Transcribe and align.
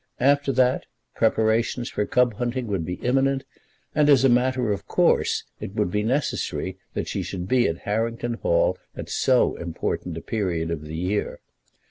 After 0.19 0.51
that, 0.53 0.87
preparations 1.13 1.87
for 1.91 2.07
cub 2.07 2.33
hunting 2.37 2.65
would 2.65 2.83
be 2.83 2.95
imminent, 3.03 3.43
and, 3.93 4.09
as 4.09 4.23
a 4.23 4.29
matter 4.29 4.71
of 4.71 4.87
course, 4.87 5.43
it 5.59 5.75
would 5.75 5.91
be 5.91 6.01
necessary 6.01 6.79
that 6.95 7.07
she 7.07 7.21
should 7.21 7.47
be 7.47 7.67
at 7.67 7.77
Harrington 7.85 8.33
Hall 8.33 8.79
at 8.97 9.09
so 9.11 9.55
important 9.57 10.17
a 10.17 10.21
period 10.21 10.71
of 10.71 10.81
the 10.81 10.95
year. 10.97 11.39